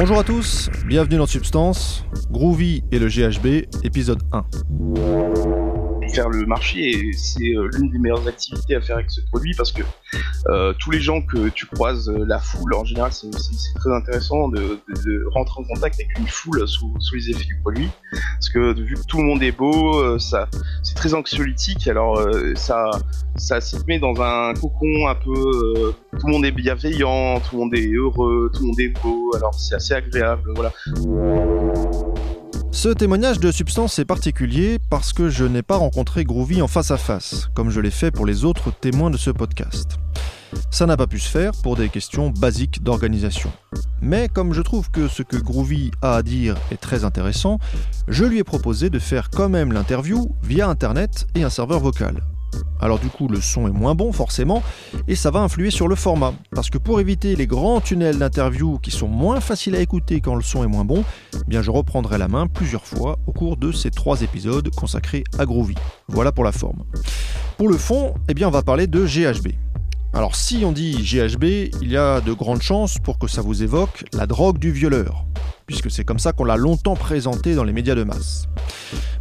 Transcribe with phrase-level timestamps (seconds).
[0.00, 5.59] Bonjour à tous, bienvenue dans Substance, Groovy et le GHB, épisode 1
[6.10, 9.54] faire le marché et c'est euh, l'une des meilleures activités à faire avec ce produit
[9.54, 9.82] parce que
[10.48, 13.30] euh, tous les gens que tu croises, euh, la foule en général, c'est
[13.76, 14.80] très intéressant de,
[15.32, 17.88] rentrer en contact avec une foule sous, les effets du produit.
[18.12, 20.48] Parce que vu que tout le monde est beau, ça
[20.82, 21.86] c'est très anxiolytique.
[21.88, 22.20] Alors
[22.56, 22.90] ça
[23.36, 27.58] ça se met dans un cocon un peu tout le monde est bienveillant, tout le
[27.58, 29.32] monde est heureux, tout le monde est beau.
[29.36, 30.72] Alors c'est assez agréable voilà.
[32.72, 36.92] Ce témoignage de substance est particulier parce que je n'ai pas rencontré Groovy en face
[36.92, 39.98] à face, comme je l'ai fait pour les autres témoins de ce podcast.
[40.70, 43.50] Ça n'a pas pu se faire pour des questions basiques d'organisation.
[44.00, 47.58] Mais comme je trouve que ce que Groovy a à dire est très intéressant,
[48.06, 52.22] je lui ai proposé de faire quand même l'interview via Internet et un serveur vocal.
[52.80, 54.62] Alors du coup, le son est moins bon forcément,
[55.06, 56.32] et ça va influer sur le format.
[56.54, 60.34] Parce que pour éviter les grands tunnels d'interview qui sont moins faciles à écouter quand
[60.34, 63.56] le son est moins bon, eh bien je reprendrai la main plusieurs fois au cours
[63.56, 65.74] de ces trois épisodes consacrés à Groovy.
[66.08, 66.84] Voilà pour la forme.
[67.58, 69.48] Pour le fond, eh bien on va parler de GHB.
[70.12, 71.44] Alors si on dit GHB,
[71.82, 75.24] il y a de grandes chances pour que ça vous évoque la drogue du violeur,
[75.66, 78.48] puisque c'est comme ça qu'on l'a longtemps présenté dans les médias de masse.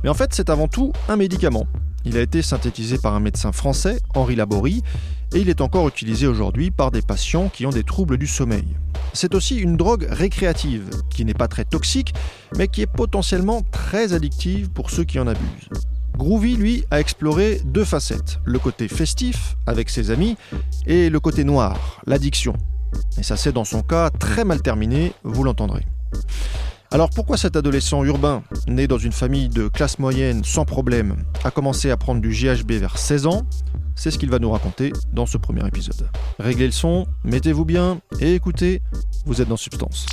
[0.03, 1.67] Mais en fait, c'est avant tout un médicament,
[2.05, 4.83] il a été synthétisé par un médecin français, Henri Laborie,
[5.33, 8.65] et il est encore utilisé aujourd'hui par des patients qui ont des troubles du sommeil.
[9.13, 12.13] C'est aussi une drogue récréative, qui n'est pas très toxique,
[12.57, 15.69] mais qui est potentiellement très addictive pour ceux qui en abusent.
[16.17, 20.35] Groovy, lui, a exploré deux facettes, le côté festif, avec ses amis,
[20.85, 22.53] et le côté noir, l'addiction.
[23.17, 25.85] Et ça s'est dans son cas très mal terminé, vous l'entendrez.
[26.91, 31.51] Alors pourquoi cet adolescent urbain, né dans une famille de classe moyenne sans problème, a
[31.51, 33.43] commencé à prendre du GHB vers 16 ans?
[33.95, 36.09] C'est ce qu'il va nous raconter dans ce premier épisode.
[36.39, 38.81] Réglez le son, mettez-vous bien et écoutez,
[39.27, 40.07] vous êtes dans Substance.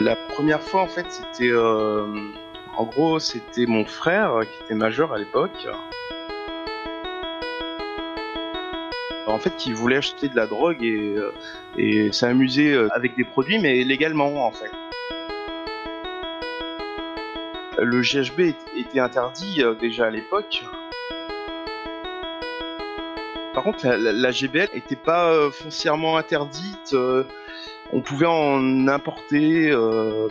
[0.00, 1.50] La première fois, en fait, c'était.
[1.50, 2.04] Euh,
[2.76, 5.68] en gros, c'était mon frère qui était majeur à l'époque
[9.26, 11.16] en fait, il voulait acheter de la drogue et,
[11.78, 14.70] euh, s'amuser euh, avec des produits, mais légalement en fait.
[17.78, 20.62] Le GHB était interdit euh, déjà à l'époque.
[23.52, 26.94] Par contre, la, GBL n'était pas foncièrement interdite.
[27.90, 29.74] on pouvait en importer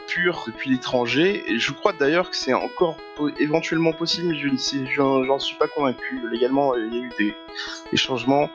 [0.05, 1.43] pur depuis l'étranger.
[1.51, 2.97] Et je crois d'ailleurs que c'est encore
[3.39, 4.47] éventuellement possible, mais je
[4.95, 6.21] j'en suis pas convaincu.
[6.31, 7.11] Légalement, il y a eu
[7.91, 8.47] des changements.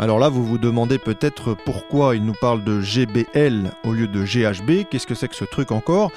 [0.00, 4.22] Alors là, vous vous demandez peut-être pourquoi il nous parle de GBL au lieu de
[4.22, 4.88] GHB.
[4.88, 6.12] Qu'est-ce que c'est que ce truc encore?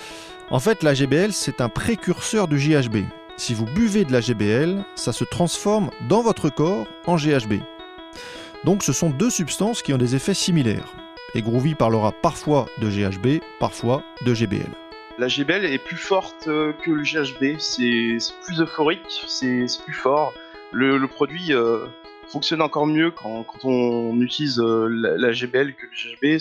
[0.51, 3.05] En fait, la GBL, c'est un précurseur du GHB.
[3.37, 7.53] Si vous buvez de la GBL, ça se transforme dans votre corps en GHB.
[8.65, 10.93] Donc ce sont deux substances qui ont des effets similaires.
[11.33, 14.69] Et Groovy parlera parfois de GHB, parfois de GBL.
[15.17, 20.33] La GBL est plus forte euh, que le GHB, c'est plus euphorique, c'est plus fort.
[20.71, 21.87] Le, produit euh,
[22.31, 26.39] fonctionne encore mieux quand, on utilise euh, la, GBL que le GHB.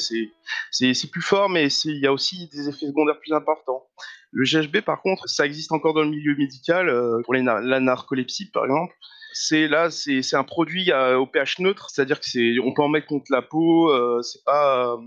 [0.70, 3.84] C'est plus fort, mais il y a aussi des effets secondaires plus importants.
[4.32, 8.50] Le GHB, par contre, ça existe encore dans le milieu médical, euh, pour la narcolepsie,
[8.50, 8.94] par exemple.
[9.32, 13.06] C'est là, c'est un produit au pH neutre, c'est-à-dire que c'est, on peut en mettre
[13.06, 13.90] contre la peau.
[13.90, 14.98] Euh, c'est pas,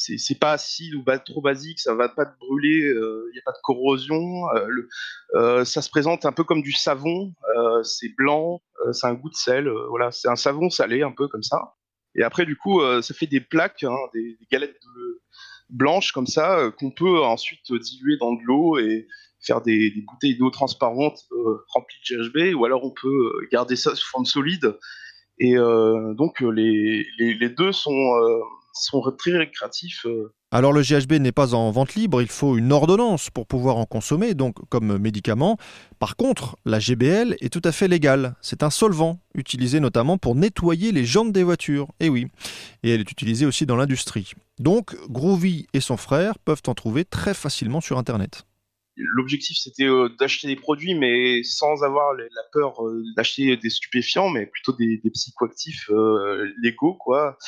[0.00, 3.52] c'est pas acide ou trop basique, ça va pas te brûler, il n'y a pas
[3.52, 4.46] de corrosion.
[5.64, 7.34] ça se présente un peu comme du savon,
[7.82, 11.12] c'est blanc, euh, c'est un goût de sel, euh, voilà, c'est un savon salé un
[11.12, 11.74] peu comme ça.
[12.14, 14.80] Et après, du coup, euh, ça fait des plaques, hein, des, galettes
[15.68, 19.06] blanches comme ça, qu'on peut ensuite diluer dans de l'eau et
[19.40, 21.28] faire des, bouteilles d'eau transparentes
[21.68, 24.76] remplies de GHB, ou alors on peut garder ça sous forme solide.
[25.38, 28.12] Et donc, les, deux sont,
[28.72, 30.06] sont très récréatifs
[30.52, 33.84] alors le GHB n'est pas en vente libre, il faut une ordonnance pour pouvoir en
[33.84, 35.58] consommer, donc comme médicament.
[36.00, 38.34] Par contre, la GBL est tout à fait légale.
[38.42, 41.86] C'est un solvant, utilisé notamment pour nettoyer les jantes des voitures.
[42.00, 42.26] Et oui,
[42.82, 44.32] et elle est utilisée aussi dans l'industrie.
[44.58, 48.44] Donc Groovy et son frère peuvent en trouver très facilement sur Internet
[49.14, 54.28] l'objectif c'était euh, d'acheter des produits, mais sans avoir la peur euh, d'acheter des stupéfiants,
[54.28, 57.38] mais plutôt des, psychoactifs euh, légaux, quoi.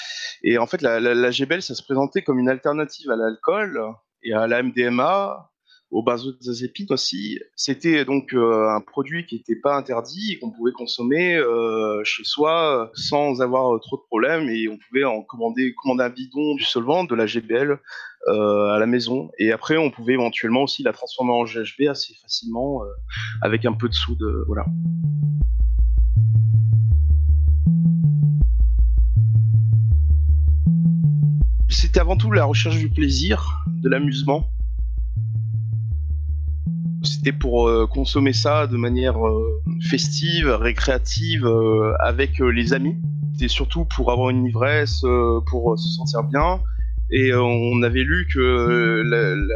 [0.43, 3.81] Et en fait, la, la, GBL, ça se présentait comme une alternative à l'alcool
[4.23, 5.52] et à la MDMA,
[5.93, 7.39] aux benzodiazépines aussi.
[7.55, 12.25] C'était donc euh, un produit qui n'était pas interdit et qu'on pouvait consommer euh, chez
[12.25, 16.55] soi sans avoir euh, trop de problèmes et on pouvait en commander, commander un bidon
[16.55, 17.79] du solvant, de la GBL
[18.29, 19.31] à la maison.
[19.39, 22.83] Et après, on pouvait éventuellement aussi la transformer en GHB assez facilement
[23.43, 24.25] avec un peu de soude.
[24.47, 24.65] voilà.
[31.69, 34.49] C'était avant tout la recherche du plaisir, de l'amusement
[37.25, 42.97] c'était pour euh, consommer ça de manière euh, festive, récréative, euh, avec les amis.
[43.35, 45.05] C'était surtout pour avoir une ivresse,
[45.47, 46.61] pour se sentir bien.
[47.15, 49.03] Et euh, on avait lu que euh,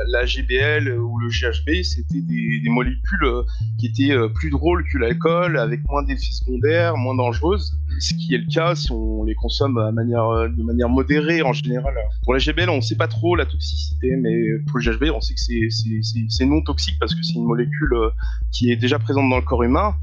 [0.09, 3.43] la, GBL ou le GHB, c'était des, molécules euh,
[3.79, 7.73] qui étaient plus drôles que l'alcool, avec moins d'effets secondaires, moins dangereuses.
[7.99, 11.95] Ce qui est le cas si on les consomme de manière modérée en général.
[12.25, 14.37] Pour la GBL, on ne sait pas trop la toxicité, mais
[14.67, 15.41] pour le GHB, on sait que
[16.29, 17.95] c'est non toxique parce que c'est une molécule
[18.53, 19.95] qui est déjà présente dans le corps humain.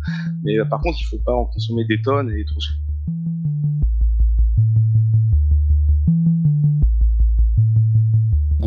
[0.44, 2.80] Mais par contre, il ne faut pas en consommer des tonnes et trop souvent.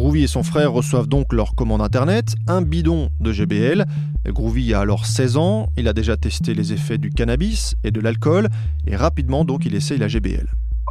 [0.06, 3.86] Groovy et son frère reçoivent donc leur commande internet, un bidon de GBL.
[4.26, 8.00] Groovy a alors 16 ans, il a déjà testé les effets du cannabis et de
[8.00, 8.46] l'alcool,
[8.86, 10.46] et rapidement donc il essaye la GBL.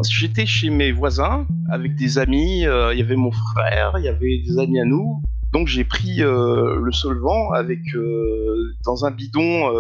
[0.09, 4.09] J'étais chez mes voisins avec des amis, euh, il y avait mon frère, il y
[4.09, 5.21] avait des amis à nous.
[5.53, 9.71] Donc j'ai pris euh, le solvant avec euh, dans un bidon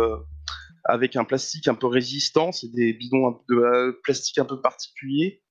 [0.85, 5.41] avec un plastique un peu résistant, c'est des bidons de plastique un peu particuliers.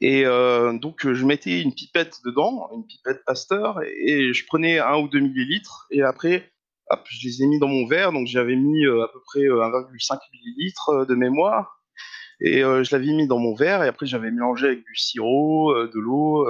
[0.00, 4.98] Et euh, donc je mettais une pipette dedans, une pipette Pasteur, et, je prenais un
[4.98, 6.52] ou deux millilitres, et après,
[7.08, 10.14] je les ai mis dans mon verre, donc j'avais mis euh, à peu près 1,5
[10.14, 11.80] euh, millilitres de mémoire,
[12.40, 15.98] et je l'avais mis dans mon verre, et après j'avais mélangé avec du sirop, de
[15.98, 16.46] l'eau,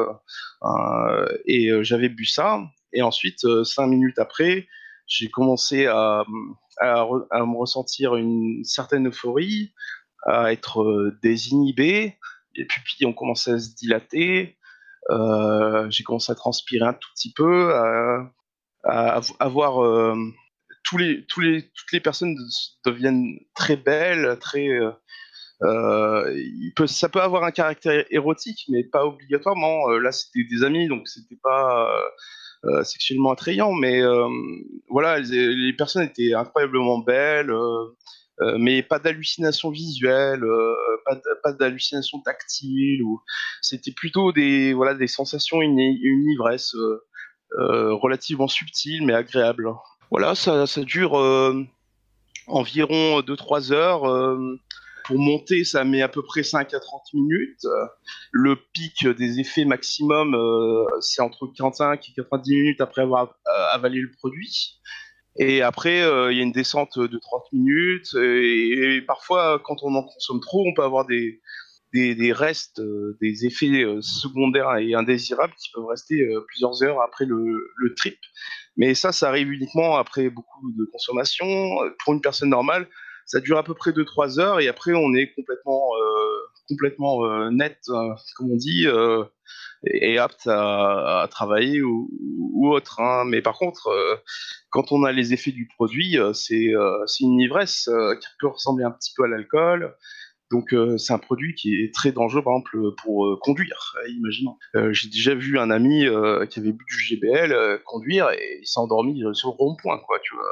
[1.44, 2.62] et j'avais bu ça,
[2.92, 4.66] et ensuite, cinq minutes après,
[5.06, 6.24] j'ai commencé à,
[6.80, 7.04] à,
[7.46, 9.74] me ressentir une certaine euphorie,
[10.26, 12.16] à être désinhibé,
[12.56, 14.56] les pupilles ont commencé à se dilater,
[15.10, 18.30] euh, j'ai commencé à transpirer un tout petit peu, à,
[19.40, 20.14] avoir euh,
[20.98, 22.36] les, toutes les personnes
[22.84, 24.68] deviennent très belles, très
[25.62, 26.56] euh,
[26.86, 29.88] ça peut avoir un caractère érotique, mais pas obligatoirement.
[29.88, 31.90] là, c'était des amis, donc c'était pas
[32.82, 34.02] sexuellement attrayant, mais
[34.88, 37.52] voilà, les, les, personnes étaient incroyablement belles.
[38.58, 40.74] Mais pas d'hallucination visuelle, euh,
[41.04, 43.02] pas, d'hallucination tactile.
[43.02, 43.20] Ou...
[43.60, 49.70] C'était plutôt des, voilà, des sensations, une, une ivresse euh, relativement subtile mais agréable.
[50.10, 51.14] Voilà, ça, ça dure
[52.46, 54.02] environ 2-3 heures.
[55.06, 57.66] pour monter, ça met à peu près 5 à 30 minutes.
[58.32, 60.36] Le pic des effets maximum,
[61.00, 63.34] c'est entre 45 et 90 minutes après avoir
[63.72, 64.78] avalé le produit.
[65.36, 68.14] Et après, euh, il y a une descente de 30 minutes.
[68.14, 71.40] Et, parfois, quand on en consomme trop, on peut avoir des,
[72.32, 77.72] restes, euh, des effets euh, secondaires et indésirables qui peuvent rester plusieurs heures après le,
[77.76, 78.18] le, trip.
[78.76, 81.46] Mais ça, ça arrive uniquement après beaucoup de consommation.
[82.04, 82.88] Pour une personne normale,
[83.26, 85.90] ça dure à peu près 2-3 heures et après, on est complètement,
[86.68, 87.78] complètement net,
[88.36, 88.86] comme on dit
[89.86, 92.08] est apte à, travailler ou,
[92.66, 93.00] autre.
[93.00, 93.24] Hein.
[93.26, 94.16] Mais par contre, euh,
[94.70, 98.84] quand on a les effets du produit, euh, euh, c'est une ivresse qui peut ressembler
[98.84, 99.94] un petit peu à l'alcool.
[100.50, 104.56] Donc c'est un produit qui est très dangereux, par exemple, pour conduire, imaginons.
[104.90, 106.06] J'ai déjà vu un ami
[106.50, 110.34] qui avait bu du GBL conduire et il s'est endormi sur le rond-point, quoi, tu
[110.34, 110.44] vois.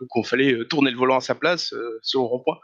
[0.00, 2.56] Donc on fallait tourner le volant à sa place sur le rond-point.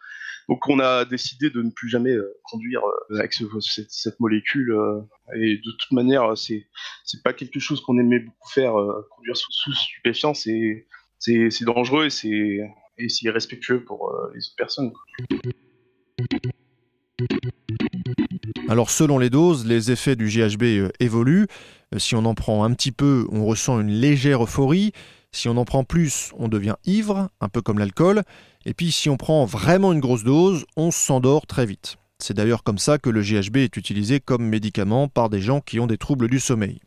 [0.49, 4.73] Donc on a décidé de ne plus jamais euh, conduire euh, avec cette, molécule.
[4.73, 5.00] Euh,
[5.35, 6.67] et de toute manière, c'est
[7.05, 8.75] c'est pas quelque chose qu'on aimait beaucoup faire.
[9.17, 10.87] conduire sous, sous stupéfiant, c'est
[11.19, 12.61] c'est dangereux et c'est
[12.99, 14.93] et c'est irrespectueux pour les autres personnes.
[18.69, 21.47] Alors selon les doses, les effets du GHB évoluent.
[21.99, 24.93] Si on en prend un petit peu, on ressent une légère euphorie.
[25.37, 28.23] Si on en prend plus, on devient ivre, un peu comme l'alcool.
[28.64, 31.99] Et puis si on prend vraiment une grosse dose, on s'endort très vite.
[32.19, 35.78] C'est d'ailleurs comme ça que le GHB est utilisé comme médicament par des gens qui
[35.78, 36.81] ont des troubles du sommeil.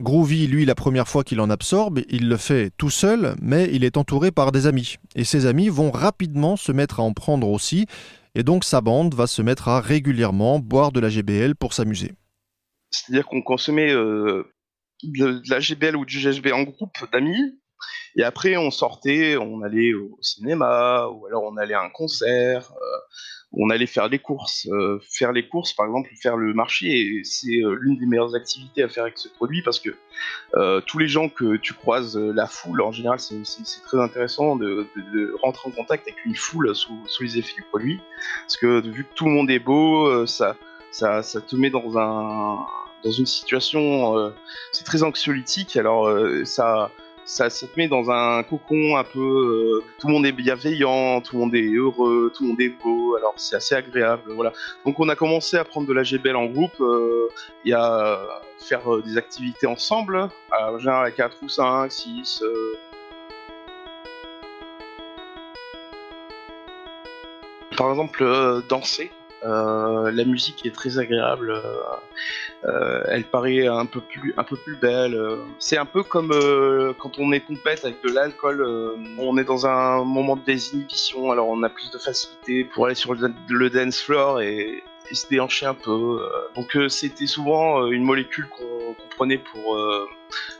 [0.00, 3.84] Groovy, lui, la première fois qu'il en absorbe, il le fait tout seul, mais il
[3.84, 4.96] est entouré par des amis.
[5.14, 7.86] Et ses amis vont rapidement se mettre à en prendre aussi,
[8.34, 12.10] et donc sa bande va se mettre à régulièrement boire de la GBL pour s'amuser.
[12.90, 14.42] C'est-à-dire qu'on consommait euh,
[15.04, 17.60] de, la GBL ou du GHB en groupe d'amis,
[18.16, 22.72] et après, on sortait, on allait au cinéma, ou alors on allait à un concert,
[22.72, 22.98] euh,
[23.52, 24.66] on allait faire les courses.
[24.70, 28.82] Euh, faire les courses, par exemple, faire le marché, c'est euh, l'une des meilleures activités
[28.82, 29.90] à faire avec ce produit parce que
[30.86, 34.86] tous les gens que tu croises, la foule, en général, c'est très intéressant de,
[35.42, 38.00] rentrer en contact avec une foule sous, les effets du produit.
[38.42, 40.56] Parce que vu que tout le monde est beau, ça,
[40.90, 42.66] ça, ça te met dans un
[43.04, 44.32] dans une situation,
[44.72, 45.76] c'est très anxiolytique.
[45.76, 46.10] Alors
[46.44, 46.90] ça
[47.26, 49.20] ça, se met dans un cocon un peu.
[49.20, 52.72] Euh, tout le monde est bienveillant, tout le monde est heureux, tout le monde est
[52.82, 53.16] beau.
[53.16, 54.52] Alors c'est assez agréable, voilà.
[54.84, 57.28] Donc on a commencé à prendre de la GBL en groupe euh,
[57.64, 58.20] et à
[58.60, 62.42] faire euh, des activités ensemble, en général à 4 ou 5, 6.
[67.76, 69.10] Par exemple, danser.
[69.46, 71.50] Euh, la musique est très agréable.
[71.50, 71.62] Euh,
[72.64, 74.34] euh, elle paraît un peu plus,
[74.80, 75.18] belle.
[75.58, 76.30] C'est un peu comme
[76.98, 78.64] quand on est compète avec de l'alcool.
[79.18, 82.94] on est dans un moment de désinhibition, alors on a plus de facilité pour aller
[82.94, 86.28] sur le, dance floor et, se déhancher un peu.
[86.56, 89.78] Donc c'était souvent une molécule qu'on prenait pour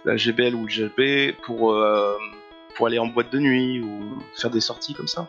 [0.05, 1.77] la GBL ou le GLP pour,
[2.77, 5.29] pour aller en boîte de nuit ou faire des sorties comme ça.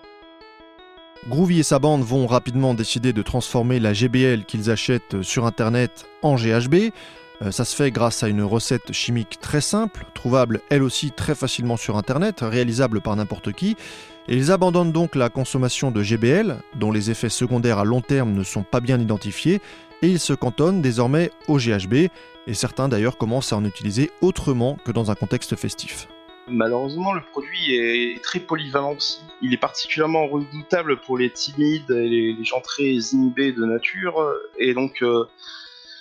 [1.29, 6.05] Groovy et sa bande vont rapidement décider de transformer la GBL qu'ils achètent sur Internet
[6.21, 6.91] en GHB.
[7.41, 11.35] Euh, ça se fait grâce à une recette chimique très simple, trouvable elle aussi très
[11.35, 13.75] facilement sur Internet, réalisable par n'importe qui.
[14.27, 18.33] Et ils abandonnent donc la consommation de GBL, dont les effets secondaires à long terme
[18.33, 19.61] ne sont pas bien identifiés,
[20.01, 21.93] et ils se cantonnent désormais au GHB,
[22.47, 26.07] et certains d'ailleurs commencent à en utiliser autrement que dans un contexte festif.
[26.49, 29.19] Malheureusement, le produit est très polyvalent aussi.
[29.41, 34.33] Il est particulièrement redoutable pour les timides et les, gens très inhibés de nature.
[34.57, 35.25] Et donc, euh,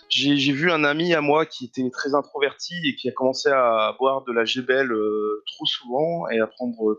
[0.08, 3.96] j'ai vu un ami à moi qui était très introverti et qui a commencé à
[3.98, 6.96] boire de la GBL euh, trop souvent et à prendre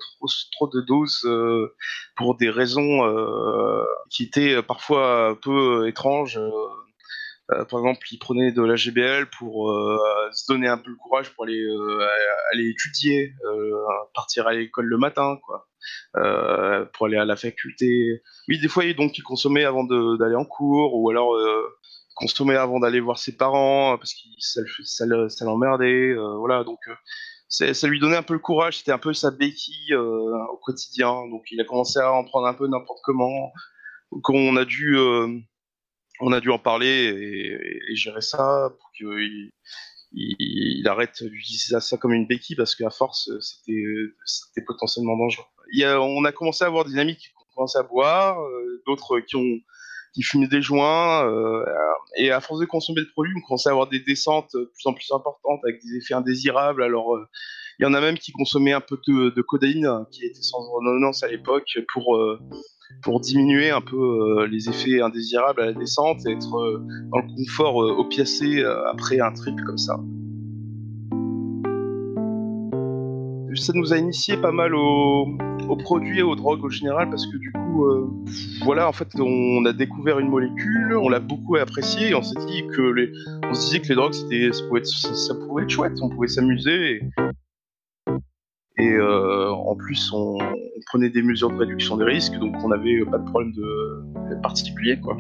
[0.52, 1.74] trop, de doses euh,
[2.18, 3.00] pour des raisons
[4.10, 6.38] qui étaient parfois un peu étranges.
[7.52, 9.98] Euh, par exemple, il prenait de la GBL pour euh,
[10.34, 12.08] se donner un peu le courage pour aller, euh,
[12.52, 13.34] aller étudier,
[14.14, 15.68] partir à l'école le matin, quoi.
[16.94, 18.22] pour aller à la faculté.
[18.48, 21.36] Oui, des fois, donc, il consommait avant d'aller en cours, ou alors
[22.16, 24.62] consommait avant d'aller voir ses parents, parce que ça,
[25.30, 26.16] ça, l'emmerdait.
[26.40, 26.80] voilà, donc
[27.48, 31.28] ça lui donnait un peu le courage, c'était un peu sa béquille au quotidien.
[31.30, 33.54] Donc il a commencé à en prendre un peu n'importe comment.
[34.24, 34.98] Qu'on a dû
[36.20, 36.88] on a dû en parler
[37.90, 39.52] et, gérer ça pour qu'il
[40.14, 45.46] il, arrête d'utiliser ça comme une béquille parce qu'à force c'était potentiellement dangereux.
[46.00, 49.36] On a commencé à avoir des amis qui ont commencé à boire, euh, d'autres qui
[49.36, 49.60] ont
[50.14, 51.64] qui fumaient des joints euh,
[52.18, 54.88] et à force de consommer le produit, on commençait à avoir des descentes de plus
[54.90, 56.84] en plus importantes avec des effets indésirables.
[56.84, 57.28] Alors euh,
[57.80, 60.60] il y en a même qui consommaient un peu de, de codéine qui était sans
[60.60, 62.18] ordonnance à l'époque pour
[63.02, 67.20] pour diminuer un peu euh, les effets indésirables à la descente et être euh, dans
[67.20, 70.00] le confort euh, opiacé après un trip comme ça.
[73.56, 75.38] Ça nous a initié pas mal aux,
[75.80, 77.86] produits et aux drogues au général parce que du coup,
[78.64, 82.40] voilà, en fait, on a découvert une molécule, on l'a beaucoup appréciée et on s'est
[82.48, 83.12] dit que les,
[83.54, 87.02] se disait que les drogues, c'était, ça, pouvait être, chouette, on pouvait s'amuser.
[88.80, 90.38] Et euh, en plus, on,
[90.88, 93.54] prenait des mesures de réduction des risques, donc on n'avait pas de problème
[94.42, 95.18] particulier, quoi.